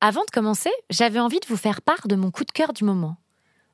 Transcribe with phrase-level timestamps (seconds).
[0.00, 2.84] Avant de commencer, j'avais envie de vous faire part de mon coup de cœur du
[2.84, 3.16] moment.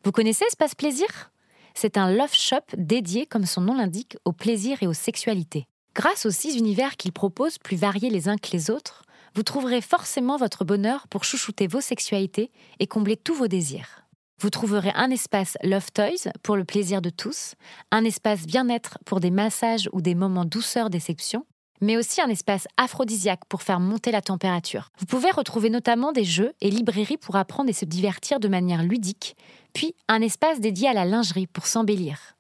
[0.05, 1.31] Vous connaissez Espace Plaisir?
[1.75, 5.67] C'est un love shop dédié, comme son nom l'indique, au plaisir et aux sexualités.
[5.95, 9.03] Grâce aux six univers qu'il propose, plus variés les uns que les autres,
[9.35, 14.07] vous trouverez forcément votre bonheur pour chouchouter vos sexualités et combler tous vos désirs.
[14.41, 17.55] Vous trouverez un espace Love Toys pour le plaisir de tous,
[17.91, 21.45] un espace bien-être pour des massages ou des moments douceur déception,
[21.81, 24.91] mais aussi un espace aphrodisiaque pour faire monter la température.
[24.99, 28.83] Vous pouvez retrouver notamment des jeux et librairies pour apprendre et se divertir de manière
[28.83, 29.37] ludique,
[29.73, 32.37] puis un espace dédié à la lingerie pour s'embellir.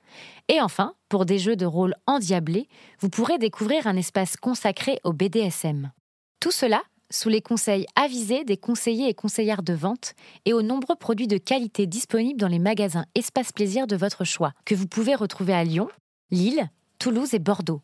[0.48, 2.68] Et enfin, pour des jeux de rôle endiablés,
[3.00, 5.90] vous pourrez découvrir un espace consacré au BDSM.
[6.40, 10.96] Tout cela sous les conseils avisés des conseillers et conseillères de vente et aux nombreux
[10.96, 15.14] produits de qualité disponibles dans les magasins Espace Plaisir de votre choix, que vous pouvez
[15.14, 15.88] retrouver à Lyon,
[16.30, 17.82] Lille, Toulouse et Bordeaux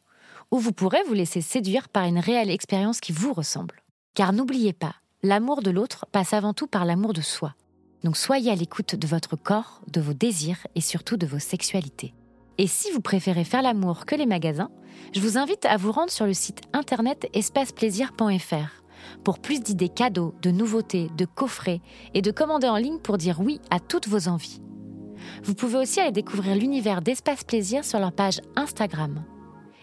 [0.51, 3.83] où vous pourrez vous laisser séduire par une réelle expérience qui vous ressemble.
[4.15, 7.55] Car n'oubliez pas, l'amour de l'autre passe avant tout par l'amour de soi.
[8.03, 12.15] Donc soyez à l'écoute de votre corps, de vos désirs et surtout de vos sexualités.
[12.59, 14.71] Et si vous préférez faire l'amour que les magasins,
[15.15, 18.83] je vous invite à vous rendre sur le site internet espaceplaisir.fr
[19.25, 21.81] pour plus d'idées cadeaux, de nouveautés, de coffrets
[22.13, 24.61] et de commander en ligne pour dire oui à toutes vos envies.
[25.43, 29.25] Vous pouvez aussi aller découvrir l'univers d'Espace Plaisir sur leur page Instagram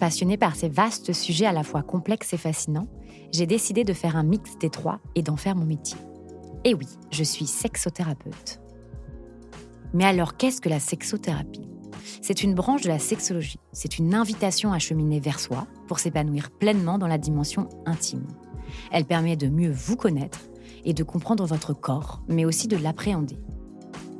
[0.00, 2.88] Passionnée par ces vastes sujets à la fois complexes et fascinants,
[3.32, 5.98] j'ai décidé de faire un mix des trois et d'en faire mon métier.
[6.64, 8.60] Et oui, je suis sexothérapeute.
[9.92, 11.68] Mais alors, qu'est-ce que la sexothérapie?
[12.22, 13.60] C'est une branche de la sexologie.
[13.72, 18.26] C'est une invitation à cheminer vers soi pour s'épanouir pleinement dans la dimension intime.
[18.90, 20.40] Elle permet de mieux vous connaître
[20.86, 23.38] et de comprendre votre corps, mais aussi de l'appréhender.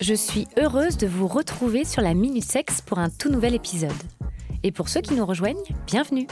[0.00, 3.90] je suis heureuse de vous retrouver sur la Minute Sexe pour un tout nouvel épisode.
[4.62, 6.28] Et pour ceux qui nous rejoignent, bienvenue.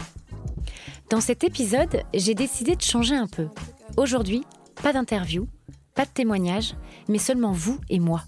[1.10, 3.48] Dans cet épisode, j'ai décidé de changer un peu.
[3.96, 4.44] Aujourd'hui,
[4.82, 5.48] pas d'interview,
[5.94, 6.74] pas de témoignage,
[7.08, 8.22] mais seulement vous et moi.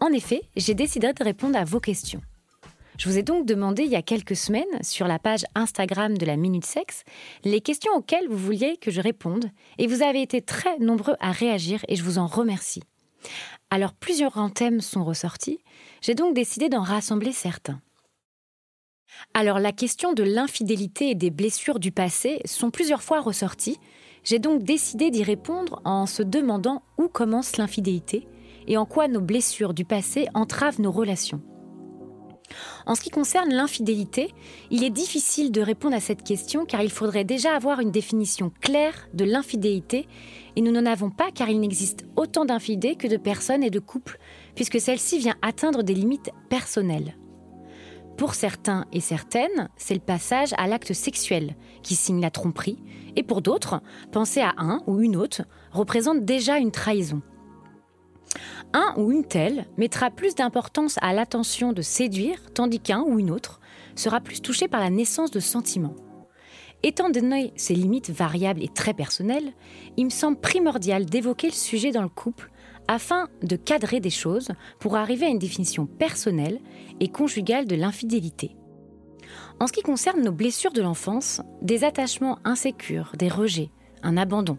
[0.00, 2.22] En effet, j'ai décidé de répondre à vos questions.
[2.98, 6.24] Je vous ai donc demandé il y a quelques semaines, sur la page Instagram de
[6.24, 7.04] la Minute Sexe,
[7.44, 11.32] les questions auxquelles vous vouliez que je réponde, et vous avez été très nombreux à
[11.32, 12.82] réagir et je vous en remercie.
[13.74, 15.58] Alors plusieurs grands thèmes sont ressortis,
[16.02, 17.80] j'ai donc décidé d'en rassembler certains.
[19.32, 23.78] Alors la question de l'infidélité et des blessures du passé sont plusieurs fois ressorties,
[24.24, 28.28] j'ai donc décidé d'y répondre en se demandant où commence l'infidélité
[28.66, 31.40] et en quoi nos blessures du passé entravent nos relations.
[32.84, 34.34] En ce qui concerne l'infidélité,
[34.70, 38.52] il est difficile de répondre à cette question car il faudrait déjà avoir une définition
[38.60, 40.06] claire de l'infidélité
[40.56, 43.78] et nous n'en avons pas car il n'existe autant d'infidés que de personnes et de
[43.78, 44.18] couples,
[44.54, 47.16] puisque celle-ci vient atteindre des limites personnelles.
[48.16, 52.78] Pour certains et certaines, c'est le passage à l'acte sexuel qui signe la tromperie,
[53.16, 53.80] et pour d'autres,
[54.12, 57.22] penser à un ou une autre représente déjà une trahison.
[58.74, 63.30] Un ou une telle mettra plus d'importance à l'attention de séduire, tandis qu'un ou une
[63.30, 63.60] autre
[63.96, 65.96] sera plus touché par la naissance de sentiments.
[66.82, 69.52] Étant donné ces limites variables et très personnelles,
[69.96, 72.50] il me semble primordial d'évoquer le sujet dans le couple
[72.88, 74.48] afin de cadrer des choses
[74.80, 76.60] pour arriver à une définition personnelle
[76.98, 78.56] et conjugale de l'infidélité.
[79.60, 83.70] En ce qui concerne nos blessures de l'enfance, des attachements insécures, des rejets,
[84.02, 84.58] un abandon,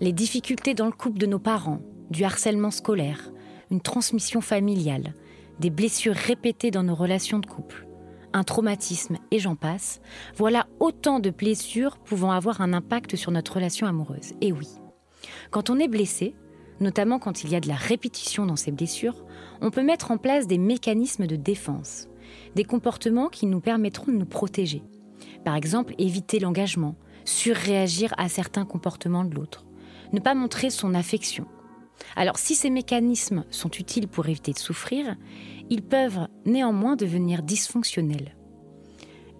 [0.00, 3.30] les difficultés dans le couple de nos parents, du harcèlement scolaire,
[3.70, 5.14] une transmission familiale,
[5.60, 7.86] des blessures répétées dans nos relations de couple,
[8.32, 10.00] un traumatisme et j'en passe,
[10.36, 14.34] voilà autant de blessures pouvant avoir un impact sur notre relation amoureuse.
[14.40, 14.68] Et oui,
[15.50, 16.34] quand on est blessé,
[16.80, 19.24] notamment quand il y a de la répétition dans ces blessures,
[19.60, 22.08] on peut mettre en place des mécanismes de défense,
[22.54, 24.82] des comportements qui nous permettront de nous protéger.
[25.44, 29.64] Par exemple, éviter l'engagement, surréagir à certains comportements de l'autre,
[30.12, 31.46] ne pas montrer son affection.
[32.16, 35.16] Alors si ces mécanismes sont utiles pour éviter de souffrir,
[35.70, 38.36] ils peuvent néanmoins devenir dysfonctionnels.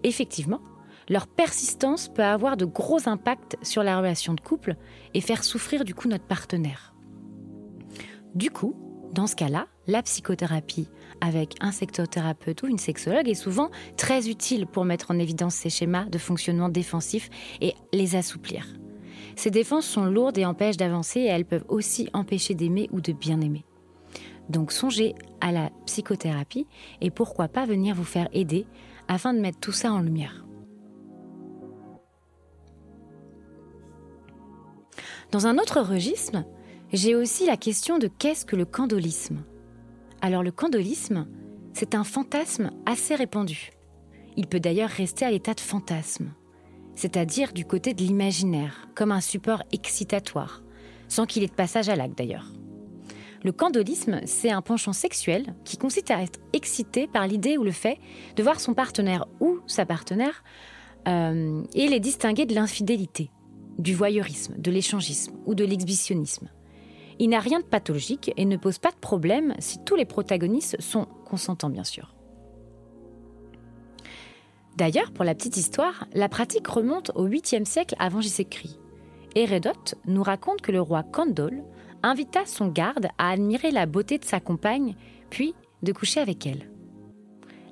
[0.05, 0.61] Effectivement,
[1.09, 4.77] leur persistance peut avoir de gros impacts sur la relation de couple
[5.12, 6.94] et faire souffrir du coup notre partenaire.
[8.35, 8.77] Du coup,
[9.12, 10.88] dans ce cas-là, la psychothérapie
[11.21, 15.69] avec un sexothérapeute ou une sexologue est souvent très utile pour mettre en évidence ces
[15.69, 17.29] schémas de fonctionnement défensif
[17.61, 18.67] et les assouplir.
[19.35, 23.12] Ces défenses sont lourdes et empêchent d'avancer et elles peuvent aussi empêcher d'aimer ou de
[23.12, 23.65] bien aimer.
[24.50, 26.67] Donc songez à la psychothérapie
[27.00, 28.67] et pourquoi pas venir vous faire aider
[29.06, 30.44] afin de mettre tout ça en lumière.
[35.31, 36.44] Dans un autre registre,
[36.93, 39.44] j'ai aussi la question de qu'est-ce que le candolisme?
[40.20, 41.29] Alors le candolisme,
[41.73, 43.70] c'est un fantasme assez répandu.
[44.37, 46.32] Il peut d'ailleurs rester à l'état de fantasme,
[46.96, 50.64] c'est-à-dire du côté de l'imaginaire, comme un support excitatoire,
[51.06, 52.50] sans qu'il ait de passage à l'acte d'ailleurs.
[53.43, 57.71] Le candolisme, c'est un penchant sexuel qui consiste à être excité par l'idée ou le
[57.71, 57.99] fait
[58.37, 60.45] de voir son partenaire ou sa partenaire
[61.09, 63.31] euh, et les distinguer de l'infidélité,
[63.79, 66.51] du voyeurisme, de l'échangisme ou de l'exhibitionnisme.
[67.19, 70.81] Il n'a rien de pathologique et ne pose pas de problème si tous les protagonistes
[70.81, 72.15] sont consentants, bien sûr.
[74.77, 78.79] D'ailleurs, pour la petite histoire, la pratique remonte au 8e siècle avant Jésus-Christ.
[79.35, 81.63] Hérodote nous raconte que le roi Candole
[82.02, 84.94] invita son garde à admirer la beauté de sa compagne,
[85.31, 86.70] puis de coucher avec elle.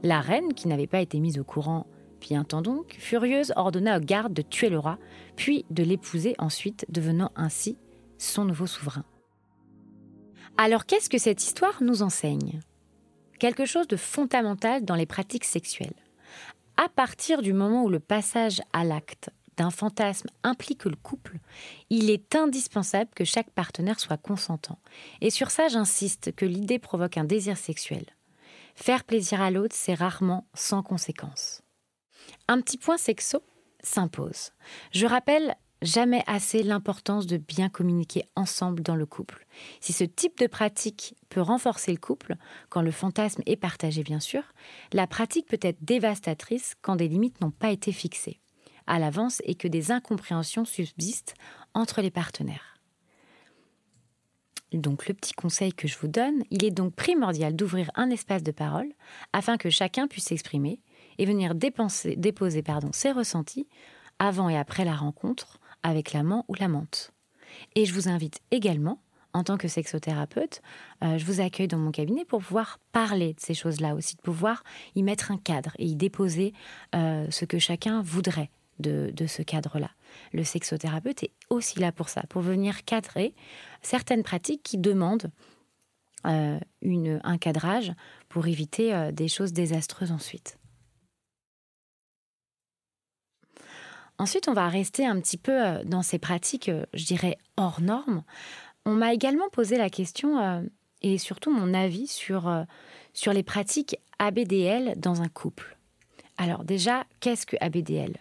[0.03, 1.87] La reine, qui n'avait pas été mise au courant
[2.21, 4.99] puis un temps donc, furieuse, ordonna au garde de tuer le roi,
[5.37, 7.79] puis de l'épouser ensuite, devenant ainsi
[8.19, 9.05] son nouveau souverain.
[10.57, 12.61] Alors qu'est-ce que cette histoire nous enseigne?
[13.39, 15.95] Quelque chose de fondamental dans les pratiques sexuelles.
[16.77, 21.39] À partir du moment où le passage à l'acte d'un fantasme implique le couple,
[21.91, 24.79] il est indispensable que chaque partenaire soit consentant.
[25.21, 28.07] Et sur ça, j'insiste que l'idée provoque un désir sexuel.
[28.77, 31.63] Faire plaisir à l'autre, c'est rarement sans conséquence.
[32.47, 33.43] Un petit point sexo
[33.83, 34.53] s'impose.
[34.93, 39.47] Je rappelle jamais assez l'importance de bien communiquer ensemble dans le couple.
[39.81, 42.37] Si ce type de pratique peut renforcer le couple,
[42.69, 44.43] quand le fantasme est partagé bien sûr,
[44.93, 48.41] la pratique peut être dévastatrice quand des limites n'ont pas été fixées
[48.89, 51.35] à l'avance et que des incompréhensions subsistent
[51.75, 52.79] entre les partenaires.
[54.73, 58.43] Donc le petit conseil que je vous donne, il est donc primordial d'ouvrir un espace
[58.43, 58.93] de parole
[59.33, 60.81] afin que chacun puisse s'exprimer
[61.17, 63.67] et venir déposer pardon, ses ressentis
[64.19, 67.13] avant et après la rencontre avec l'amant ou l'amante.
[67.75, 69.01] Et je vous invite également,
[69.33, 70.61] en tant que sexothérapeute,
[71.03, 74.23] euh, je vous accueille dans mon cabinet pour pouvoir parler de ces choses-là aussi, de
[74.23, 76.53] pouvoir y mettre un cadre et y déposer
[76.95, 79.91] euh, ce que chacun voudrait de, ce cadre-là.
[80.33, 83.35] Le sexothérapeute est aussi là pour ça, pour venir cadrer
[83.83, 85.31] certaines pratiques qui demandent
[86.27, 87.93] euh, une, un cadrage
[88.29, 90.59] pour éviter des choses désastreuses ensuite.
[94.19, 97.81] Ensuite, on va rester un petit peu euh, dans ces pratiques, euh, je dirais, hors
[97.81, 98.25] normes.
[98.85, 100.63] On m'a également posé la question, euh,
[101.03, 102.53] et surtout mon avis, sur,
[103.13, 105.77] sur les pratiques ABDL dans un couple.
[106.37, 108.17] Alors déjà, qu'est-ce que ABDL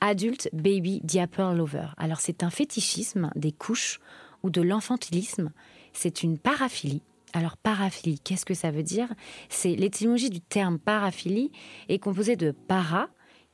[0.00, 1.88] Adult Baby Diaper Lover.
[1.96, 4.00] Alors c'est un fétichisme des couches
[4.42, 5.52] ou de l'enfantilisme.
[5.92, 7.02] C'est une paraphilie.
[7.32, 9.08] Alors paraphilie, qu'est-ce que ça veut dire?
[9.48, 11.52] C'est l'étymologie du terme paraphilie
[11.88, 13.08] est composée de para,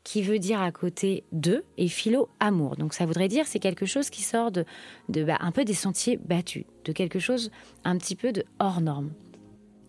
[0.06, 2.76] qui veut dire à côté de et philo amour.
[2.76, 4.64] Donc ça voudrait dire c'est quelque chose qui sort de,
[5.08, 7.50] de bah, un peu des sentiers battus, de quelque chose
[7.84, 9.10] un petit peu de hors norme.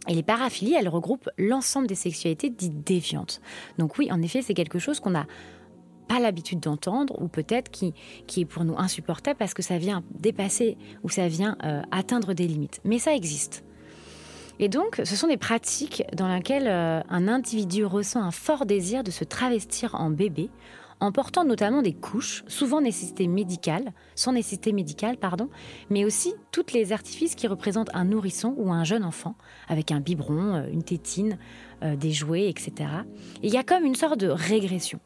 [0.08, 3.42] Et les paraphilies, elles regroupent l'ensemble des sexualités dites déviantes.
[3.78, 5.28] Donc oui, en effet, c'est quelque chose qu'on n'a
[6.08, 7.94] pas l'habitude d'entendre ou peut-être qui,
[8.26, 12.34] qui est pour nous insupportable parce que ça vient dépasser ou ça vient euh, atteindre
[12.34, 12.80] des limites.
[12.84, 13.64] Mais ça existe.
[14.60, 19.04] Et donc, ce sont des pratiques dans lesquelles euh, un individu ressent un fort désir
[19.04, 20.50] de se travestir en bébé,
[21.00, 25.48] en portant notamment des couches, souvent nécessité médicale, sans nécessité médicale, pardon,
[25.92, 29.36] mais aussi toutes les artifices qui représentent un nourrisson ou un jeune enfant,
[29.68, 31.38] avec un biberon, euh, une tétine,
[31.84, 32.72] des jouets, etc.
[33.44, 35.00] Et il y a comme une sorte de régression.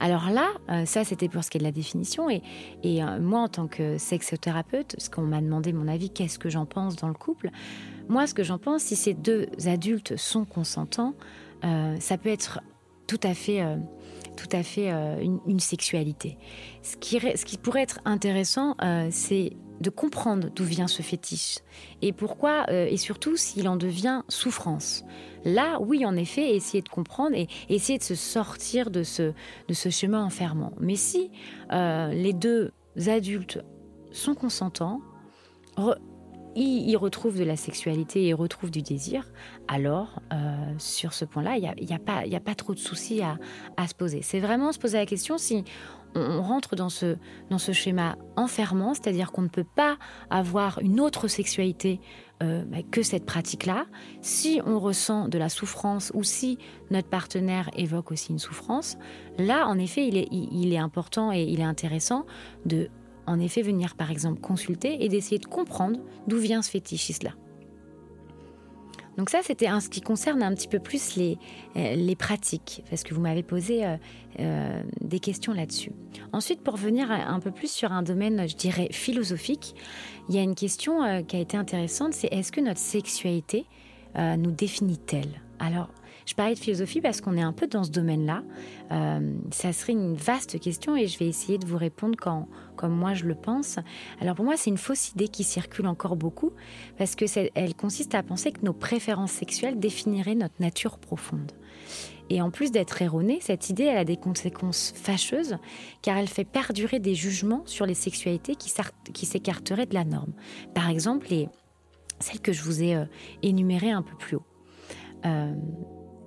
[0.00, 2.28] Alors là, euh, ça c'était pour ce qui est de la définition.
[2.30, 2.42] Et,
[3.20, 6.96] moi, en tant que sexothérapeute, ce qu'on m'a demandé mon avis, qu'est-ce que j'en pense
[6.96, 7.50] dans le couple?
[8.08, 11.14] Moi, ce que j'en pense, si ces deux adultes sont consentants,
[11.98, 12.60] ça peut être
[13.06, 13.62] tout à fait
[14.36, 16.36] tout à fait euh, une, sexualité.
[16.82, 21.58] Ce qui, pourrait être intéressant, euh, c'est de comprendre d'où vient ce fétiche
[22.02, 25.04] et pourquoi, euh, et surtout s'il en devient souffrance.
[25.44, 29.32] Là, oui, en effet, essayer de comprendre et essayer de se sortir de ce,
[29.68, 30.72] de ce chemin enfermant.
[30.80, 31.30] Mais si
[31.70, 32.72] les deux
[33.06, 33.60] adultes
[34.10, 35.00] sont consentants,
[36.56, 39.30] ils, retrouvent de la sexualité et retrouvent du désir,
[39.68, 40.36] alors euh,
[40.78, 44.22] sur ce point-là, il n'y a, pas, a, pas trop de soucis à, se poser.
[44.22, 45.64] C'est vraiment se poser la question si
[46.16, 47.16] on, rentre dans ce,
[47.50, 49.98] dans ce schéma enfermant, c'est-à-dire qu'on ne peut pas
[50.30, 52.00] avoir une autre sexualité
[52.42, 53.86] euh, bah, que cette pratique-là,
[54.20, 56.58] si on ressent de la souffrance ou si
[56.90, 58.96] notre partenaire évoque aussi une souffrance,
[59.38, 62.26] là, en effet, il est, il est important et il est intéressant
[62.64, 62.88] de
[63.26, 67.32] en effet venir par exemple consulter et d'essayer de comprendre d'où vient ce fétichisme-là.
[69.16, 71.38] Donc ça, c'était ce qui concerne un petit peu plus les,
[71.76, 73.96] euh, les pratiques, parce que vous m'avez posé euh,
[74.40, 75.92] euh, des questions là-dessus.
[76.32, 79.74] Ensuite, pour venir un peu plus sur un domaine, je dirais, philosophique,
[80.28, 83.64] il y a une question qui a été intéressante, c'est est-ce que notre sexualité
[84.16, 85.40] nous définit-elle?
[85.60, 85.88] Alors,
[86.26, 88.42] je parlais de philosophie parce qu'on est un peu dans ce domaine-là.
[88.90, 92.92] Euh, ça serait une vaste question et je vais essayer de vous répondre quand, comme
[92.92, 93.78] moi je le pense.
[94.20, 96.50] Alors pour moi, c'est une fausse idée qui circule encore beaucoup
[96.98, 101.52] parce que elle consiste à penser que nos préférences sexuelles définiraient notre nature profonde.
[102.28, 105.58] Et en plus d'être erronée, cette idée a des conséquences fâcheuses
[106.02, 110.32] car elle fait perdurer des jugements sur les sexualités qui, s'écarteraient de la norme.
[110.74, 111.48] Par exemple, les,
[112.18, 113.04] celles que je vous ai euh,
[113.42, 114.46] énumérées un peu plus haut.
[115.24, 115.54] Euh,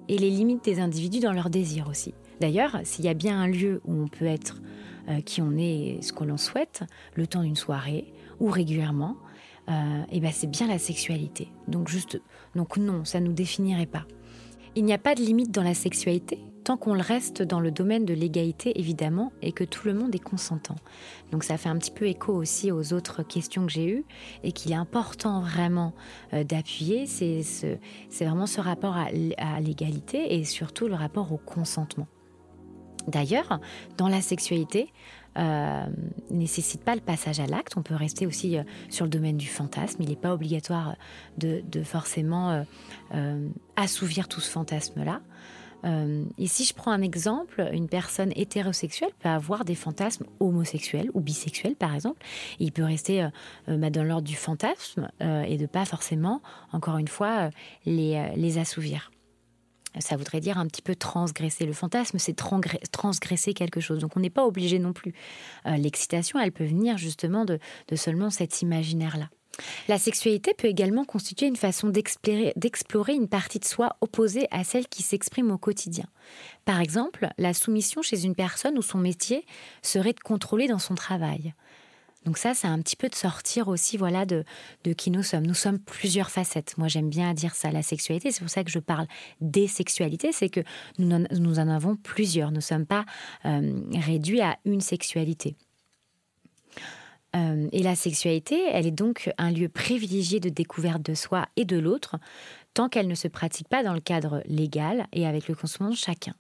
[0.09, 2.13] et les limites des individus dans leurs désirs aussi.
[2.41, 4.61] D'ailleurs, s'il y a bien un lieu où on peut être
[5.07, 6.83] euh, qui on est, ce que l'on souhaite,
[7.15, 9.15] le temps d'une soirée ou régulièrement,
[9.69, 11.49] euh, eh ben c'est bien la sexualité.
[11.67, 12.19] Donc juste,
[12.55, 14.05] donc non, ça nous définirait pas.
[14.75, 16.39] Il n'y a pas de limite dans la sexualité?
[16.63, 20.13] Tant qu'on le reste dans le domaine de l'égalité évidemment et que tout le monde
[20.13, 20.75] est consentant.
[21.31, 24.05] Donc ça fait un petit peu écho aussi aux autres questions que j'ai eues
[24.43, 25.93] et qu'il est important vraiment
[26.33, 27.43] euh, d'appuyer, c'est
[28.19, 29.09] vraiment ce rapport à,
[29.61, 32.07] l'égalité et surtout le rapport au consentement.
[33.07, 33.59] D'ailleurs,
[33.97, 34.91] dans la sexualité,
[35.37, 35.85] euh,
[36.31, 37.73] nécessite pas le passage à l'acte.
[37.77, 40.01] On peut rester aussi euh, sur le domaine du fantasme.
[40.01, 40.95] Il n'est pas obligatoire
[41.37, 42.65] de, forcément
[43.13, 45.21] euh, assouvir tout ce fantasme-là.
[45.85, 51.09] Euh, et si je prends un exemple, une personne hétérosexuelle peut avoir des fantasmes homosexuels
[51.13, 52.21] ou bisexuels, par exemple.
[52.59, 53.29] il peut rester euh,
[53.69, 57.49] euh, bah, dans l'ordre du fantasme et de pas forcément, encore une fois,
[57.85, 59.11] les, les assouvir.
[59.99, 61.65] Ça voudrait dire un petit peu transgresser.
[61.65, 62.35] Le fantasme, c'est
[62.91, 63.99] transgresser quelque chose.
[63.99, 65.13] Donc on n'est pas obligé non plus.
[65.65, 67.59] L'excitation, elle peut venir justement de
[67.95, 69.29] seulement cet imaginaire-là.
[69.87, 74.87] La sexualité peut également constituer une façon d'explorer une partie de soi opposée à celle
[74.87, 76.05] qui s'exprime au quotidien.
[76.65, 79.45] Par exemple, la soumission chez une personne où son métier
[79.81, 81.53] serait de contrôler dans son travail.
[82.25, 84.43] Donc ça, c'est un petit peu de sortir aussi voilà, de,
[84.97, 85.45] qui nous sommes.
[85.45, 86.77] Nous sommes plusieurs facettes.
[86.77, 88.31] Moi, j'aime bien dire ça, la sexualité.
[88.31, 89.07] C'est pour ça que je parle
[89.39, 90.31] des sexualités.
[90.31, 90.61] C'est que
[90.97, 92.51] nous en, avons plusieurs.
[92.51, 93.05] Nous ne sommes pas
[93.45, 95.55] euh, réduits à une sexualité.
[97.35, 101.65] Euh, et la sexualité, elle est donc un lieu privilégié de découverte de soi et
[101.65, 102.17] de l'autre,
[102.73, 105.95] tant qu'elle ne se pratique pas dans le cadre légal et avec le consentement de
[105.95, 106.33] chacun.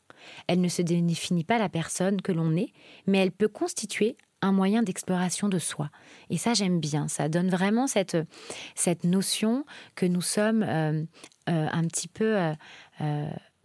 [0.47, 2.73] Elle ne se définit pas la personne que l'on est,
[3.07, 5.89] mais elle peut constituer un moyen d'exploration de soi.
[6.29, 7.07] Et ça, j'aime bien.
[7.07, 8.17] Ça donne vraiment cette,
[8.73, 9.65] cette notion
[9.95, 11.03] que nous sommes euh,
[11.49, 12.37] euh, un petit peu...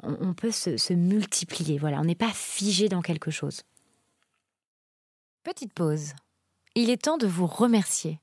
[0.02, 1.78] on, peut se, se multiplier.
[1.78, 3.62] Voilà, on n'est pas figé dans quelque chose.
[5.44, 6.12] Petite pause
[6.74, 8.20] il est temps de vous remercier.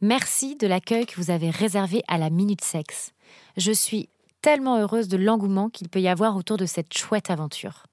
[0.00, 3.12] Merci de l'accueil que vous avez réservé à la Minute Sexe.
[3.56, 4.08] Je suis
[4.42, 7.86] tellement heureuse de l'engouement qu'il peut y avoir autour de cette chouette aventure.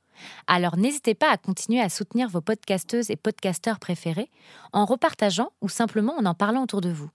[0.45, 4.29] Alors n'hésitez pas à continuer à soutenir vos podcasteuses et podcasteurs préférés
[4.71, 7.09] en repartageant ou simplement en en parlant autour de vous.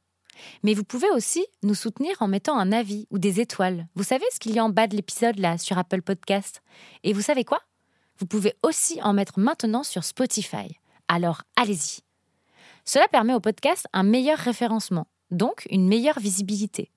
[0.63, 3.87] Mais vous pouvez aussi nous soutenir en mettant un avis ou des étoiles.
[3.95, 6.63] Vous savez ce qu'il y a en bas de l'épisode là sur Apple Podcast.
[7.05, 7.61] Et vous savez quoi?
[8.19, 10.79] Vous pouvez aussi en mettre maintenant sur Spotify.
[11.09, 12.06] Alors allez-y.
[12.87, 16.93] Cela permet au podcast un meilleur référencement, donc une meilleure visibilité.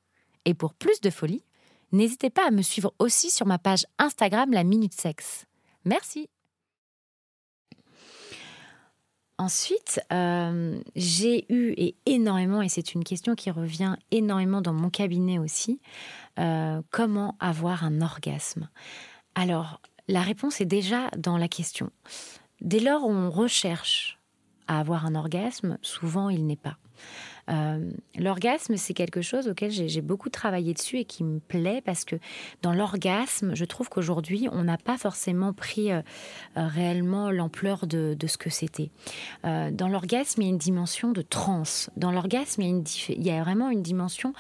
[0.46, 1.44] Et pour plus de folie,
[1.92, 5.48] n'hésitez pas à me suivre aussi sur ma page Instagram La Minute Sexe.
[5.86, 6.30] Merci.
[9.40, 14.92] Ensuite, euh, j'ai eu et énormément, et c'est une question qui revient énormément dans mon
[14.92, 15.80] cabinet aussi,
[16.38, 18.70] euh, comment avoir un orgasme?
[19.34, 21.90] Alors, la réponse est déjà dans la question.
[22.62, 24.19] Dès lors on recherche
[24.70, 26.78] à avoir un orgasme, souvent il n'est pas.
[27.50, 32.06] Euh, l'orgasme, c'est quelque chose auquel j'ai beaucoup travaillé dessus et qui me plaît parce
[32.06, 32.16] que
[32.62, 36.02] dans l'orgasme, je trouve qu'aujourd'hui, on n'a pas forcément pris euh,
[36.58, 38.92] euh, réellement l'ampleur de, ce que c'était.
[39.44, 41.90] dans l'orgasme, il y a une dimension de transe.
[41.98, 42.84] Dans l'orgasme, il,
[43.26, 44.34] y a vraiment une dimension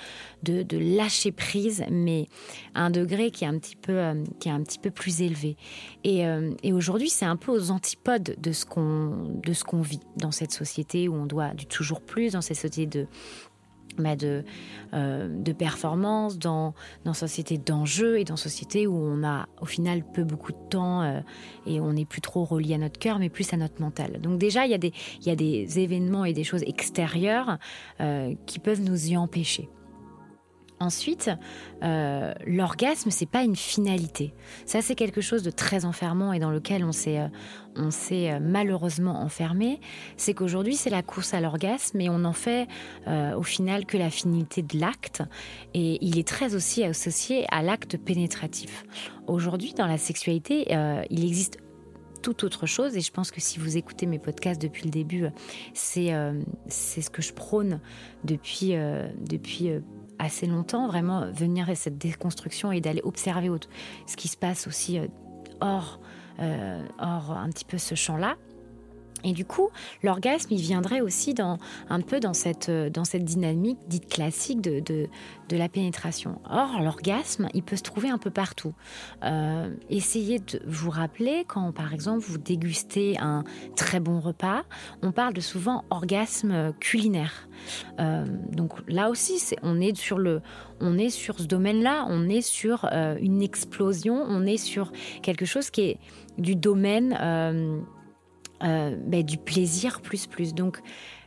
[0.43, 2.27] de, lâcher prise, mais
[2.75, 3.75] à un degré qui est un petit
[4.79, 5.57] peu, plus élevé.
[6.03, 6.23] Et,
[6.71, 11.25] aujourd'hui, c'est un peu aux antipodes de ce qu'on vit dans cette société où on
[11.25, 13.07] doit du toujours plus société de
[13.97, 14.43] bah, de,
[14.93, 16.73] euh, de performance, dans,
[17.05, 21.01] dans société d'enjeux et dans société où on a au final peu beaucoup de temps
[21.01, 21.19] euh,
[21.65, 24.21] et on n'est plus trop relié à notre cœur mais plus à notre mental.
[24.21, 24.93] Donc déjà il y a des,
[25.25, 27.57] y a des événements et des choses extérieures
[27.99, 29.69] euh, qui peuvent nous y empêcher.
[30.81, 31.29] Ensuite,
[31.83, 34.33] euh, l'orgasme, c'est pas une finalité.
[34.65, 37.27] Ça, c'est quelque chose de très enfermant et dans lequel on s'est, euh,
[38.11, 39.81] euh, malheureusement enfermé.
[40.15, 42.67] C'est qu'aujourd'hui, c'est la course à l'orgasme et on en fait
[43.35, 45.21] au final que la finalité de l'acte.
[45.73, 48.85] Et il est très aussi associé à l'acte pénétratif.
[49.27, 50.67] Aujourd'hui, dans la sexualité,
[51.09, 51.57] il existe
[52.21, 52.95] tout autre chose.
[52.95, 55.27] Et je pense que si vous écoutez mes podcasts depuis le début,
[55.73, 56.13] c'est
[56.69, 57.81] ce que je prône
[58.23, 58.75] depuis,
[59.19, 59.71] depuis
[60.19, 63.49] assez longtemps, vraiment venir à cette déconstruction et d'aller observer
[64.05, 65.07] ce qui se passe aussi euh,
[65.61, 65.99] hors,
[66.39, 68.35] euh, hors un petit peu ce champ-là.
[69.23, 69.69] Et du coup,
[70.03, 71.57] l'orgasme, il viendrait aussi dans,
[71.89, 75.07] un peu dans cette, euh, dans cette dynamique dite classique de, de,
[75.51, 76.39] la pénétration.
[76.49, 78.73] Or, l'orgasme, il peut se trouver un peu partout.
[79.23, 83.43] Euh, essayez de vous rappeler quand, par exemple, vous dégustez un
[83.75, 84.63] très bon repas,
[85.01, 87.49] on parle de souvent orgasme culinaire.
[87.99, 90.41] Euh, donc là aussi, on est sur le,
[90.79, 92.85] on est sur ce domaine-là, on est sur
[93.19, 94.91] une explosion, on est sur
[95.23, 95.99] quelque chose qui est
[96.37, 97.83] du domaine
[98.63, 100.53] euh, ben, du plaisir plus plus.
[100.53, 100.81] Donc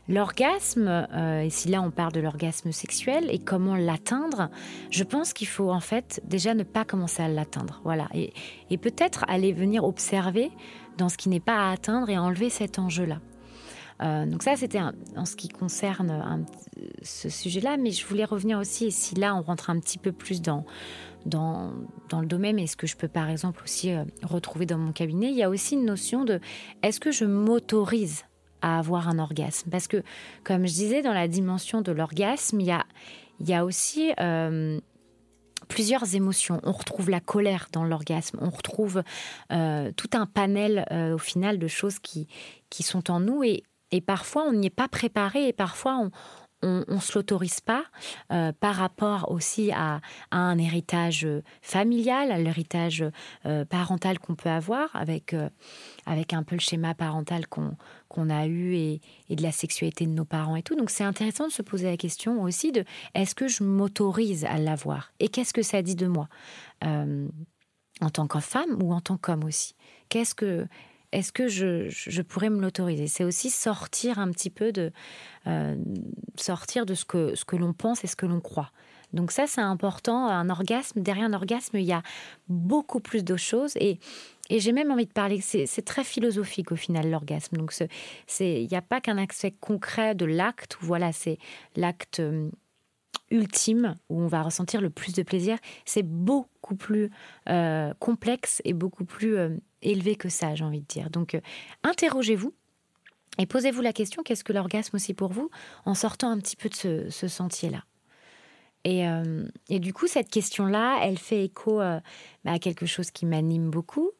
[0.07, 4.49] l'orgasme, euh, et si là on parle de l'orgasme sexuel et comment l'atteindre,
[4.91, 7.81] je pense qu'il faut en fait déjà ne pas commencer à l'atteindre.
[7.83, 8.07] Voilà.
[8.13, 8.33] Et,
[8.77, 10.51] peut-être aller venir observer
[10.97, 13.19] dans ce qui n'est pas à atteindre et enlever cet enjeu-là.
[14.01, 14.81] Euh, donc ça, c'était
[15.15, 16.45] en ce qui concerne
[17.03, 20.11] ce sujet-là, mais je voulais revenir aussi, et si là on rentre un petit peu
[20.11, 20.65] plus dans,
[21.25, 21.73] dans,
[22.09, 24.91] dans le domaine et ce que je peux par exemple aussi euh, retrouver dans mon
[24.91, 26.39] cabinet, il y a aussi une notion de
[26.81, 28.23] est-ce que je m'autorise
[28.61, 29.69] à avoir un orgasme?
[29.69, 30.03] Parce que,
[30.43, 32.85] comme je disais, dans la dimension de l'orgasme, il y a,
[33.39, 34.11] il y a aussi...
[34.19, 34.79] Euh,
[35.69, 36.59] plusieurs émotions.
[36.63, 39.01] On retrouve la colère dans l'orgasme, on retrouve
[39.53, 42.27] euh, tout un panel au final de choses qui,
[42.69, 46.11] qui sont en nous et, et parfois on n'y est pas préparé et parfois on,
[46.63, 47.83] on ne se l'autorise pas
[48.31, 51.27] euh, par rapport aussi à, un héritage
[51.61, 53.03] familial, à l'héritage
[53.45, 55.49] euh, parental qu'on peut avoir avec, euh,
[56.05, 60.11] avec un peu le schéma parental qu'on a eu et, et, de la sexualité de
[60.11, 60.75] nos parents et tout.
[60.75, 64.57] Donc c'est intéressant de se poser la question aussi de est-ce que je m'autorise à
[64.57, 66.27] l'avoir et qu'est-ce que ça dit de moi
[68.01, 69.75] en tant que femme ou en tant qu'homme aussi?
[70.09, 70.67] Qu'est-ce que
[71.13, 73.07] est-ce que je, pourrais me l'autoriser?
[73.07, 74.91] C'est aussi sortir un petit peu de
[75.47, 75.75] euh,
[76.35, 78.71] sortir de ce que ce que l'on pense et ce que l'on croit.
[79.13, 80.27] Donc ça, c'est important.
[80.27, 82.01] Un orgasme, derrière un orgasme, il y a
[82.47, 83.99] beaucoup plus de choses et
[84.49, 87.55] et j'ai même envie de parler, c'est très philosophique au final l'orgasme.
[87.55, 87.73] Donc
[88.41, 91.37] il n'y a pas qu'un aspect concret de l'acte, voilà, c'est
[91.77, 92.49] l'acte euh,
[93.31, 95.57] ultime où on va ressentir le plus de plaisir.
[95.85, 97.09] C'est beaucoup plus
[97.49, 99.37] euh, complexe et beaucoup plus
[99.83, 101.09] élevé que ça, j'ai envie de dire.
[101.09, 101.41] Donc, euh,
[101.83, 102.53] interrogez-vous
[103.39, 105.49] et posez-vous la question qu'est-ce que l'orgasme aussi pour vous
[105.85, 107.83] en sortant un petit peu de ce, sentier-là?
[108.85, 112.01] Euh, et, du coup, cette question-là, elle fait écho euh,
[112.43, 114.11] à quelque chose qui m'anime beaucoup.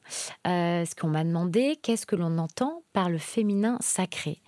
[0.46, 4.42] ce qu'on m'a demandé, qu'est-ce que l'on entend par le féminin sacré?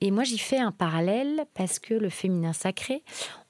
[0.00, 3.04] Et moi, j'y fais un parallèle parce que le féminin sacré,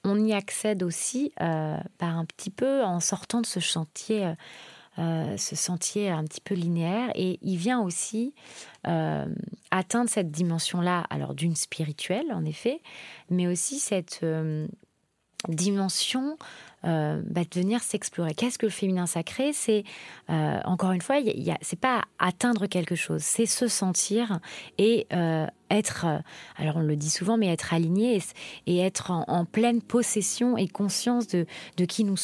[0.04, 4.34] on y accède aussi par un petit peu en sortant de ce chantier
[4.98, 7.10] euh, ce sentier un petit peu linéaire.
[7.14, 8.34] Et il vient aussi
[8.88, 9.26] euh,
[9.70, 12.80] atteindre cette dimension-là, alors d'une spirituelle en effet,
[13.30, 14.66] mais aussi cette, euh,
[15.46, 16.36] dimension
[16.84, 18.34] euh, bah, de venir s'explorer.
[18.34, 19.52] Qu'est-ce que le féminin sacré?
[19.52, 19.82] C'est
[20.30, 21.16] euh, encore une fois,
[21.60, 24.38] c'est pas atteindre quelque chose, c'est se sentir
[24.78, 26.06] et euh, être.
[26.56, 28.20] alors on le dit souvent, mais être aligné
[28.66, 31.46] et, être en, pleine possession et conscience de,
[31.76, 32.16] de qui nous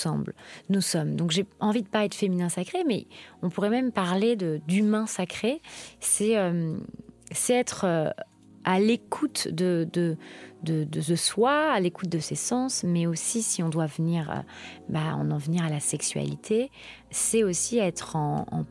[0.68, 1.16] nous sommes.
[1.16, 3.07] Donc j'ai envie de parler de féminin sacré, mais
[3.42, 5.61] on pourrait même parler de d'humain sacré.
[5.98, 6.37] C'est
[7.33, 8.14] c'est être
[8.64, 10.16] à l'écoute de, de,
[10.64, 14.35] de, soi, à l'écoute de ses sens, mais aussi si on doit venir, euh,
[14.88, 16.70] bah, en venir à la sexualité,
[17.11, 18.64] c'est aussi être en,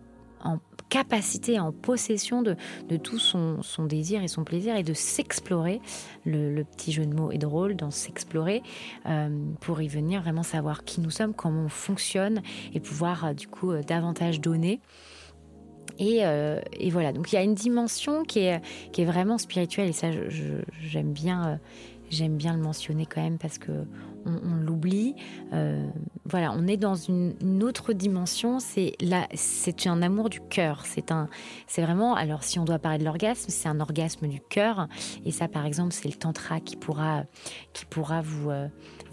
[0.89, 2.55] capacité, en possession de,
[2.97, 5.81] tout son, désir et son plaisir et de s'explorer.
[6.23, 8.61] Le, petit jeu de mots est drôle dans s'explorer
[9.07, 9.29] euh,
[9.61, 12.41] pour y venir vraiment savoir qui nous sommes, comment on fonctionne
[12.73, 14.81] et pouvoir euh, du coup davantage donner.
[16.01, 18.61] Euh, et, voilà, donc il y a une dimension qui est,
[19.05, 20.09] vraiment spirituelle et ça
[20.81, 21.59] j'aime bien,
[22.19, 23.71] euh, bien le mentionner quand même parce que
[24.25, 25.15] on, l'oublie.
[25.51, 25.85] Euh,
[26.23, 28.59] voilà, on est dans une, autre dimension.
[28.59, 28.95] C'est
[29.85, 30.85] un amour du cœur.
[30.85, 32.15] C'est vraiment.
[32.15, 34.87] Alors, si on doit parler de l'orgasme, c'est un orgasme du cœur.
[35.25, 37.25] Et ça, par exemple, c'est le tantra qui pourra,
[37.73, 38.49] qui pourra vous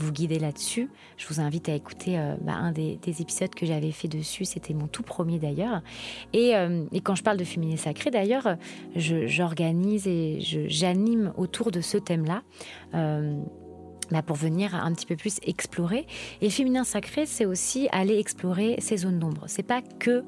[0.00, 0.88] vous guider là-dessus.
[1.16, 4.44] Je vous invite à écouter euh, bah, un des, épisodes que j'avais fait dessus.
[4.44, 5.82] C'était mon tout premier d'ailleurs.
[6.32, 6.52] Et,
[6.92, 8.56] et, quand je parle de féminin sacré, d'ailleurs,
[8.94, 12.42] j'organise et j'anime autour de ce thème-là.
[14.11, 16.07] Bah, pour venir un petit peu plus explorer.
[16.40, 19.44] Et féminin sacré, c'est aussi aller explorer ces zones d'ombre.
[19.46, 20.23] C'est pas que euh,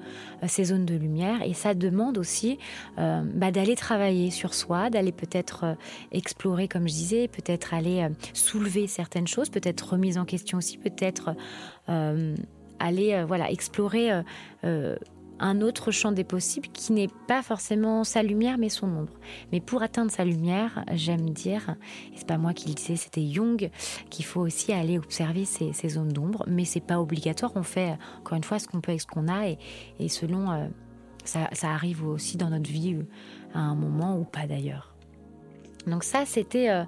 [0.46, 2.58] ces zones de lumière, et ça demande aussi
[2.98, 5.74] euh, bah, d'aller travailler sur soi, d'aller peut-être euh,
[6.12, 11.34] explorer, comme je disais, peut-être aller soulever certaines choses, peut-être remise en question aussi, peut-être
[12.78, 14.10] aller voilà explorer
[15.38, 19.12] un autre champ des possibles qui n'est pas forcément sa lumière mais son ombre.
[19.50, 21.76] Mais pour atteindre sa lumière, j'aime dire,
[22.12, 23.70] et c'est pas moi qui le disais, c'était Jung,
[24.10, 27.52] qu'il faut aussi aller observer ces, zones d'ombre, mais c'est pas obligatoire.
[27.56, 30.66] On fait encore une fois ce qu'on peut avec ce qu'on a et, selon euh,
[31.24, 33.02] ça, arrive aussi dans notre vie euh,
[33.54, 34.94] à un moment ou pas d'ailleurs.
[35.86, 36.84] Donc ça, c'était euh,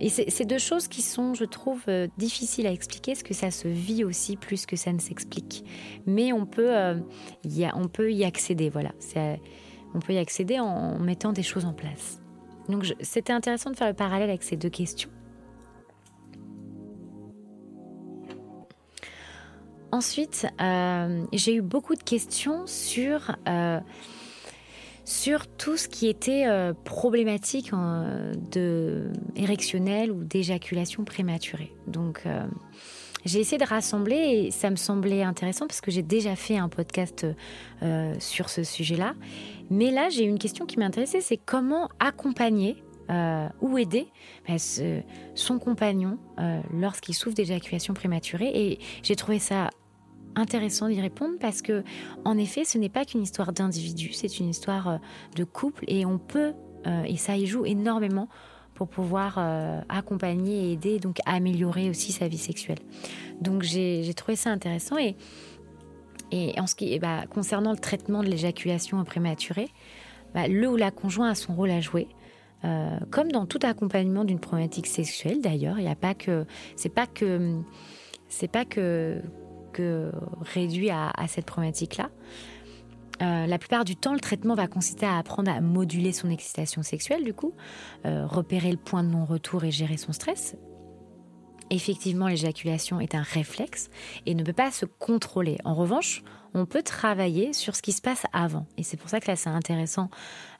[0.00, 3.50] et c'est deux choses qui sont, je trouve, euh, difficiles à expliquer, parce que ça
[3.50, 5.64] se vit aussi plus que ça ne s'explique.
[6.06, 7.00] Mais on peut, euh,
[7.44, 8.92] y on peut y accéder, voilà.
[9.94, 12.20] On peut y accéder en, mettant des choses en place.
[12.68, 15.10] Donc c'était intéressant de faire le parallèle avec ces deux questions.
[19.90, 20.46] Ensuite,
[21.32, 23.34] j'ai eu beaucoup de questions sur
[25.08, 27.70] sur tout ce qui était euh, problématique
[28.52, 31.72] de érectionnelle ou d'éjaculation prématurée.
[31.86, 32.46] Donc euh,
[33.24, 36.68] j'ai essayé de rassembler et ça me semblait intéressant parce que j'ai déjà fait un
[36.68, 37.26] podcast
[37.82, 39.14] euh, sur ce sujet-là.
[39.70, 42.76] Mais là, j'ai une question qui m'intéressait, c'est comment accompagner
[43.62, 44.08] ou aider
[44.46, 44.56] bah,
[45.34, 46.18] son compagnon
[46.74, 48.50] lorsqu'il souffre d'éjaculation prématurée.
[48.54, 49.70] Et j'ai trouvé ça
[50.38, 51.82] intéressant d'y répondre parce que,
[52.24, 54.96] en effet, ce n'est pas qu'une histoire d'individu, c'est une histoire euh,
[55.36, 56.52] de couple et on peut,
[56.86, 58.28] euh, et ça y joue énormément
[58.74, 62.78] pour pouvoir euh, accompagner et aider, donc améliorer aussi sa vie sexuelle.
[63.40, 65.16] Donc j'ai trouvé ça intéressant et,
[66.30, 69.68] et en ce qui, bah, concernant le traitement de l'éjaculation prématurée,
[70.34, 72.06] bah, le ou la conjoint a son rôle à jouer.
[73.10, 76.44] comme dans tout accompagnement d'une problématique sexuelle d'ailleurs, il n'y a pas que
[76.76, 77.60] c'est pas que
[78.28, 79.22] c'est pas que
[80.40, 82.10] réduit à, cette problématique-là.
[83.20, 86.82] Euh, la plupart du temps, le traitement va consister à apprendre à moduler son excitation
[86.82, 87.52] sexuelle, du coup,
[88.06, 90.56] euh, repérer le point de non-retour et gérer son stress.
[91.70, 93.90] Effectivement, l'éjaculation est un réflexe
[94.24, 95.58] et ne peut pas se contrôler.
[95.64, 96.22] En revanche,
[96.54, 98.66] on peut travailler sur ce qui se passe avant.
[98.78, 100.08] Et c'est pour ça que là, c'est intéressant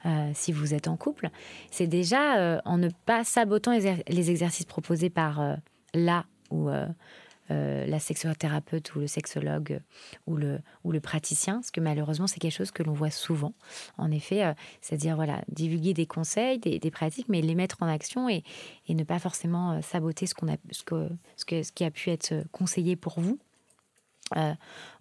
[0.05, 1.29] euh, si vous êtes en couple.
[1.71, 5.57] C'est déjà en ne pas sabotant les, exercices proposés par
[5.95, 6.69] là ou
[7.51, 9.81] euh, la sexothérapeute ou le sexologue
[10.27, 13.53] ou le, ou le praticien, parce que malheureusement, c'est quelque chose que l'on voit souvent.
[13.97, 18.29] En effet, euh, c'est-à-dire voilà, divulguer des conseils, des, pratiques, mais les mettre en action
[18.29, 18.43] et,
[18.87, 21.91] et ne pas forcément euh, saboter ce, a, ce, que, ce, que, ce qui a
[21.91, 23.39] pu être conseillé pour vous.
[24.37, 24.53] Euh,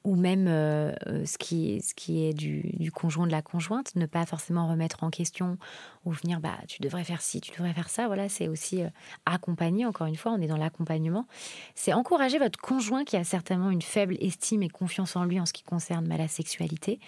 [0.05, 4.07] ou même euh, euh, ce, qui ce qui est du, conjoint de la conjointe, ne
[4.07, 5.59] pas forcément remettre en question
[6.05, 8.07] ou venir bah tu devrais faire ci, tu devrais faire ça.
[8.07, 8.81] Voilà, c'est aussi
[9.27, 9.85] accompagner.
[9.85, 11.27] Encore une fois, on est dans l'accompagnement.
[11.75, 15.47] C'est encourager votre conjoint qui a certainement une faible estime et confiance en lui en
[15.47, 17.01] ce qui concerne bah, la sexualité.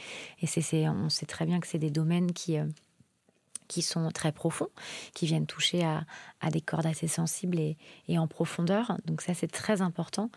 [0.43, 2.59] Et c'est, on sait très bien que c'est des domaines qui
[3.69, 4.69] qui sont très profonds,
[5.15, 6.05] qui viennent toucher à,
[6.41, 7.77] à des cordes assez sensibles et,
[8.09, 8.97] et, en profondeur.
[9.07, 10.29] Donc ça, c'est très important.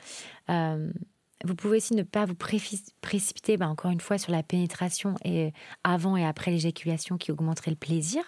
[1.44, 5.52] Vous pouvez aussi ne pas vous précipiter, bah, encore une fois, sur la pénétration et
[5.84, 8.24] avant et après l'éjaculation qui augmenterait le plaisir.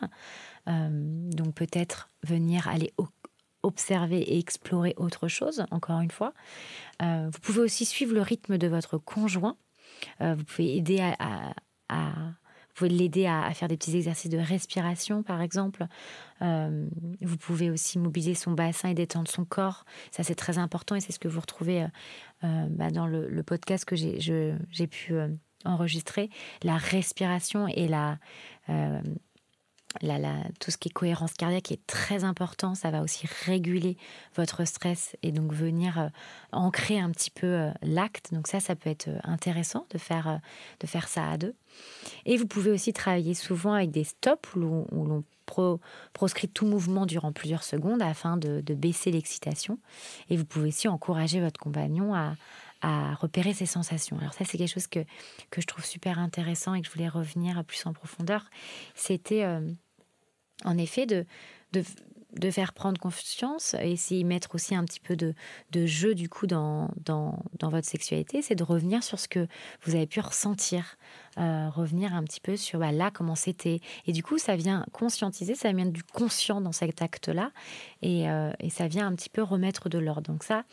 [0.68, 2.92] Donc peut-être venir aller
[3.64, 6.34] observer et explorer autre chose, encore une fois.
[7.02, 9.58] vous pouvez aussi suivre le rythme de votre conjoint.
[10.20, 11.54] vous pouvez aider à,
[12.76, 15.86] vous pouvez l'aider à, faire des petits exercices de respiration, par exemple.
[16.42, 19.86] vous pouvez aussi mobiliser son bassin et détendre son corps.
[20.12, 21.88] Ça, c'est très important et c'est ce que vous retrouvez
[22.42, 25.16] bah, dans le, podcast que j'ai pu
[25.64, 26.30] enregistrer.
[26.64, 28.20] La respiration et la,
[30.60, 32.76] tout ce qui est cohérence cardiaque est très important.
[32.76, 33.98] Ça va aussi réguler
[34.36, 36.08] votre stress et donc venir euh,
[36.52, 38.34] ancrer un petit peu euh, l'acte.
[38.34, 40.40] Donc ça, ça peut être euh, intéressant de faire,
[40.80, 41.56] de faire ça à deux.
[42.26, 45.24] Et vous pouvez aussi travailler souvent avec des stops où, l'on
[46.14, 49.78] proscrit tout mouvement durant plusieurs secondes afin de, baisser l'excitation.
[50.30, 52.36] Et vous pouvez aussi encourager votre compagnon à,
[53.20, 54.20] repérer ses sensations.
[54.20, 55.00] Alors ça, c'est quelque chose que,
[55.50, 58.46] que je trouve super intéressant et que je voulais revenir plus en profondeur.
[58.94, 59.44] C'était
[60.64, 61.26] en effet, de,
[61.74, 65.34] de, faire prendre confiance et de mettre aussi un petit peu de,
[65.86, 69.48] jeu du coup dans, dans, votre sexualité, c'est de revenir sur ce que
[69.84, 70.98] vous avez pu ressentir,
[71.38, 73.80] euh, revenir un petit peu sur bah, là comment c'était.
[74.06, 77.52] Et du coup, ça vient conscientiser, ça vient du conscient dans cet acte-là
[78.02, 80.32] et, euh, et, ça vient un petit peu remettre de l'ordre.
[80.32, 80.64] Donc ça,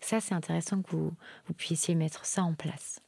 [0.00, 1.12] ça c'est intéressant que vous,
[1.46, 3.00] vous puissiez mettre ça en place.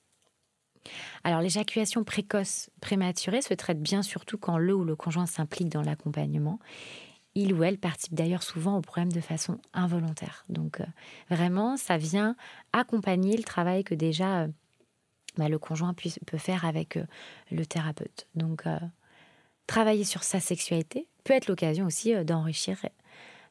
[1.25, 5.83] Alors l'éjaculation précoce prématurée se traite bien surtout quand le ou le conjoint s'implique dans
[5.83, 6.59] l'accompagnement.
[7.35, 10.45] Il ou elle participe d'ailleurs souvent au problème de façon involontaire.
[10.49, 10.85] Donc euh,
[11.31, 12.37] vraiment, ça vient
[12.73, 14.49] accompagner le travail que déjà euh,
[15.39, 17.05] bah, le conjoint peut faire avec euh,
[17.51, 18.27] le thérapeute.
[18.35, 18.65] Donc
[19.67, 22.79] travailler sur sa sexualité peut être l'occasion aussi d'enrichir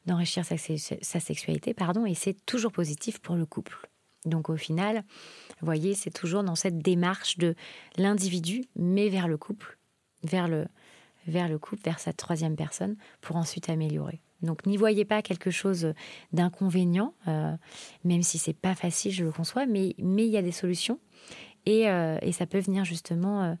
[0.06, 3.88] d'enrichir sa, sa, sexualité, pardon, et c'est toujours positif pour le couple.
[4.24, 5.04] Donc au final,
[5.60, 7.54] vous voyez, c'est toujours dans cette démarche de
[7.96, 9.78] l'individu, mais vers le couple,
[10.22, 10.66] vers le,
[11.26, 14.20] vers le couple, vers sa troisième personne, pour ensuite améliorer.
[14.42, 15.94] Donc n'y voyez pas quelque chose
[16.32, 17.52] d'inconvénient, euh,
[18.04, 20.98] même si c'est pas facile, je le conçois, mais il y a des solutions
[21.64, 23.56] et, euh, et ça peut venir justement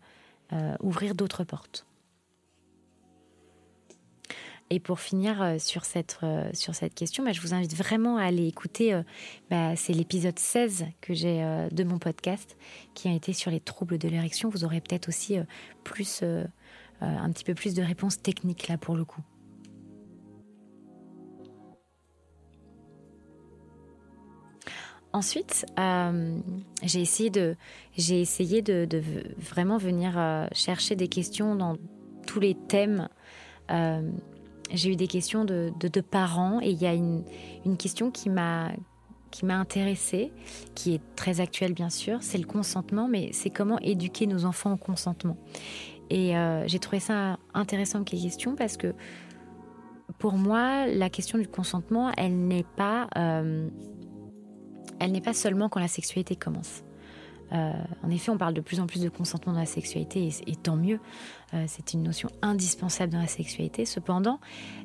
[0.52, 1.86] euh, ouvrir d'autres portes.
[4.72, 8.16] Et pour finir euh, sur cette, euh, sur cette question, bah, je vous invite vraiment
[8.16, 9.02] à aller écouter, euh,
[9.50, 12.56] bah, c'est l'épisode 16 que j'ai de mon podcast
[12.94, 14.48] qui a été sur les troubles de l'érection.
[14.48, 15.36] Vous aurez peut-être aussi
[15.84, 16.24] plus,
[17.02, 19.20] un petit peu plus de réponses techniques là pour le coup.
[25.12, 25.66] Ensuite,
[26.82, 27.56] j'ai essayé de,
[27.98, 28.88] j'ai essayé de,
[29.36, 31.76] vraiment venir chercher des questions dans
[32.26, 33.08] tous les thèmes
[34.72, 37.24] j'ai eu des questions de, parents et il y a une,
[37.78, 38.70] question qui m'a
[39.30, 40.30] qui m'a intéressée,
[40.74, 44.74] qui est très actuelle bien sûr, c'est le consentement, mais c'est comment éduquer nos enfants
[44.74, 45.38] au consentement.
[46.10, 48.94] Et euh, j'ai trouvé ça intéressant les question parce que
[50.18, 53.68] pour moi, la question du consentement, elle n'est pas, euh,
[55.00, 56.84] elle n'est pas seulement quand la sexualité commence.
[57.52, 60.56] Euh, en effet, on parle de plus en plus de consentement dans la sexualité et,
[60.56, 61.00] tant mieux.
[61.54, 63.84] Euh, c'est une notion indispensable dans la sexualité.
[63.84, 64.40] Cependant,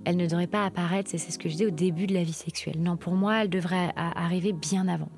[0.05, 2.33] elle ne devrait pas apparaître, c'est ce que je dis, au début de la vie
[2.33, 2.81] sexuelle.
[2.81, 5.09] Non, pour moi, elle devrait arriver bien avant.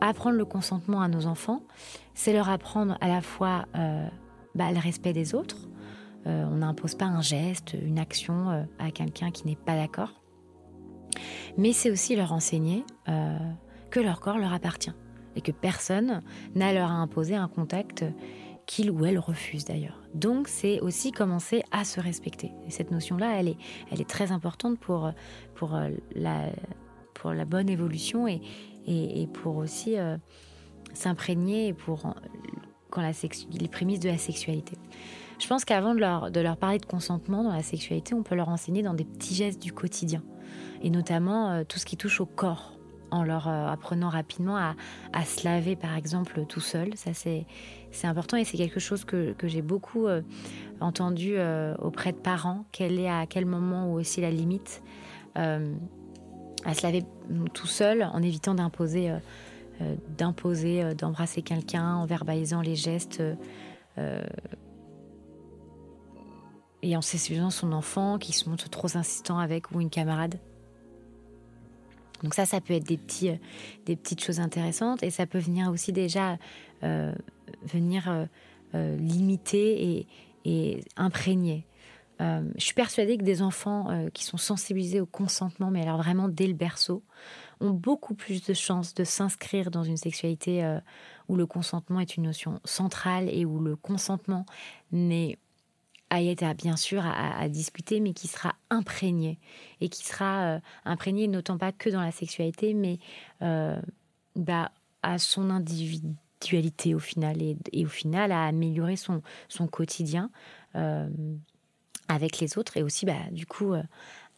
[0.00, 1.62] Apprendre le consentement à nos enfants,
[2.14, 4.06] c'est leur apprendre à la fois euh,
[4.54, 5.68] bah, le respect des autres.
[6.26, 10.20] on n'impose pas un geste, une action à quelqu'un qui n'est pas d'accord.
[11.56, 12.84] Mais c'est aussi leur enseigner
[13.90, 14.92] que leur corps leur appartient
[15.38, 16.20] et que personne
[16.56, 18.04] n'a leur à imposer un contact
[18.66, 20.02] qu'il ou elle refuse d'ailleurs.
[20.14, 22.50] Donc c'est aussi commencer à se respecter.
[22.66, 23.56] Et cette notion-là, elle est,
[23.90, 25.10] elle est très importante pour,
[25.54, 26.50] pour, euh, la,
[27.14, 28.42] pour la bonne évolution et,
[28.86, 30.16] et, pour aussi euh,
[30.92, 32.14] s'imprégner pour
[32.90, 33.12] quand la
[33.52, 34.76] les prémices de la sexualité.
[35.38, 38.34] Je pense qu'avant de leur, de leur parler de consentement dans la sexualité, on peut
[38.34, 40.24] leur enseigner dans des petits gestes du quotidien,
[40.82, 42.77] et notamment euh, tout ce qui touche au corps
[43.10, 44.74] en leur euh, apprenant rapidement à,
[45.24, 46.96] se laver, par exemple, tout seul.
[46.96, 47.46] Ça, c'est,
[48.04, 50.22] important et c'est quelque chose que, j'ai beaucoup euh,
[50.80, 52.64] entendu euh, auprès de parents.
[52.72, 54.82] Quelle est à quel moment ou aussi la limite
[55.34, 57.04] à se laver
[57.54, 59.14] tout seul en évitant d'imposer,
[60.16, 63.22] d'imposer, d'embrasser quelqu'un, en verbalisant les gestes.
[66.82, 70.40] et en séduisant son enfant qui se montre trop insistant avec ou une camarade?
[72.22, 73.36] Donc ça, ça peut être des, petits, euh,
[73.86, 76.38] des petites choses intéressantes et ça peut venir aussi déjà
[76.82, 77.12] euh,
[77.62, 78.26] venir
[78.74, 80.06] euh, limiter
[80.44, 81.66] et, imprégner.
[82.18, 86.46] je suis persuadée que des enfants qui sont sensibilisés au consentement, mais alors vraiment dès
[86.46, 87.02] le berceau,
[87.60, 90.78] ont beaucoup plus de chances de s'inscrire dans une sexualité
[91.28, 94.46] où le consentement est une notion centrale et où le consentement
[94.90, 95.36] n'est
[96.10, 99.38] à bien sûr à, discuter, mais qui sera imprégné
[99.80, 102.98] et qui sera euh, imprégné, notamment pas que dans la sexualité, mais
[103.42, 103.80] euh,
[104.36, 110.30] bah, à son individualité au final et, au final à améliorer son, son quotidien
[110.76, 111.08] euh,
[112.08, 113.74] avec les autres et aussi bah, du coup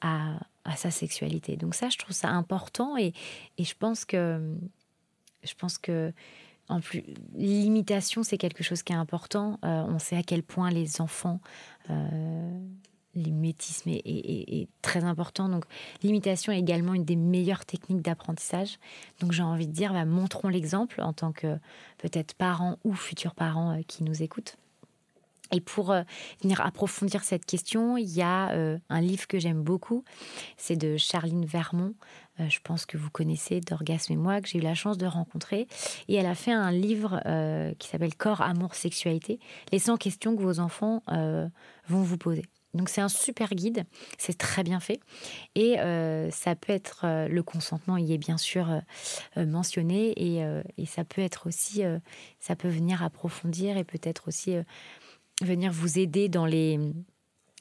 [0.01, 1.57] à, à, sa sexualité.
[1.57, 3.13] Donc ça, je trouve ça important et,
[3.59, 4.57] et je pense que
[5.43, 6.13] je pense que
[6.71, 7.03] en plus,
[7.35, 9.59] l'imitation, c'est quelque chose qui est important.
[9.65, 11.41] Euh, on sait à quel point les enfants,
[11.91, 12.61] euh,
[13.17, 15.49] l'imitisme est, très important.
[15.49, 15.65] Donc,
[16.05, 18.79] l'imitation est également une des meilleures techniques d'apprentissage.
[19.19, 21.59] Donc, j'ai envie de dire, bah, montrons l'exemple en tant que
[21.99, 24.57] peut-être parents ou futurs parents euh, qui nous écoutent.
[25.53, 26.03] Et pour euh,
[26.41, 28.55] venir approfondir cette question, il y a
[28.89, 30.05] un livre que j'aime beaucoup,
[30.57, 31.95] c'est de Charline Vermont,
[32.49, 35.67] je pense que vous connaissez d'Orgasme et moi, que j'ai eu la chance de rencontrer.
[36.09, 39.39] Et elle a fait un livre euh, qui s'appelle Corps, Amour, Sexualité,
[39.73, 41.49] les 100 questions que vos enfants euh,
[41.89, 42.45] vont vous poser.
[42.73, 43.85] Donc c'est un super guide,
[44.17, 45.01] c'est très bien fait
[45.57, 45.75] et
[46.31, 48.69] ça peut être le consentement y est bien sûr
[49.37, 50.47] mentionné et,
[50.79, 51.83] et, ça peut être aussi
[52.39, 54.55] ça peut venir approfondir et peut-être aussi
[55.43, 56.79] venir vous aider dans les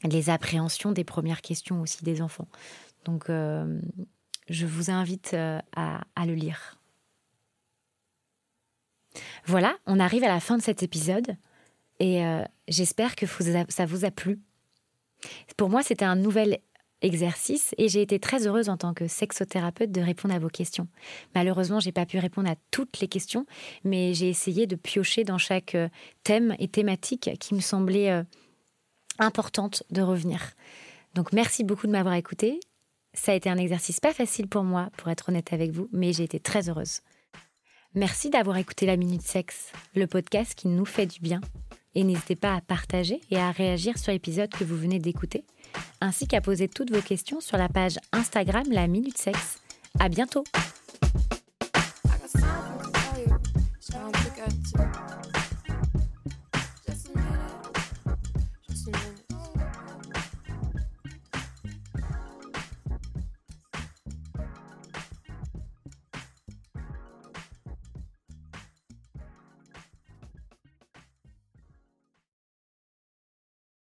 [0.03, 2.47] les appréhensions des premières questions aussi des enfants.
[3.03, 3.31] Donc
[4.49, 6.77] je vous invite euh, à, le lire.
[9.45, 11.35] Voilà, on arrive à la fin de cet épisode
[11.99, 13.25] et euh, j'espère que
[13.69, 14.39] ça vous a plu.
[15.57, 16.59] Pour moi, c'était un nouvel
[17.01, 20.87] exercice et j'ai été très heureuse en tant que sexothérapeute de répondre à vos questions.
[21.33, 23.45] Malheureusement, j'ai pas pu répondre à toutes les questions,
[23.83, 25.89] mais j'ai essayé de piocher dans chaque euh,
[26.23, 28.23] thème et thématique qui me semblait
[29.17, 30.53] importante de revenir.
[31.15, 32.59] Donc merci beaucoup de m'avoir écouté.
[33.13, 36.13] Ça a été un exercice pas facile pour moi, pour être honnête avec vous, mais
[36.13, 37.01] j'ai été très heureuse.
[37.95, 41.41] Merci d'avoir écouté la Minute Sexe, le podcast qui nous fait du bien.
[41.95, 45.43] Et n'hésitez pas à partager et à réagir sur l'épisode que vous venez d'écouter,
[46.01, 49.59] ainsi qu'à poser toutes vos questions sur la page Instagram La Minute Sexe.
[49.99, 50.43] À bientôt!